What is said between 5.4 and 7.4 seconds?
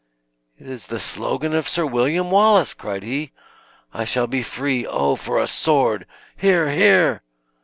sword! Hear, hear!"